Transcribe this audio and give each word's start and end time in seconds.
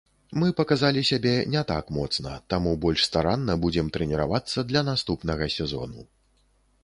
Мы 0.41 0.47
паказалі 0.59 1.01
сябе 1.09 1.33
не 1.55 1.61
так 1.71 1.91
моцна, 1.97 2.31
таму 2.53 2.71
больш 2.85 3.05
старанна 3.09 3.57
будзем 3.65 3.93
трэніравацца 3.97 4.59
для 4.71 4.81
наступнага 4.91 5.45
сезону. 5.57 6.01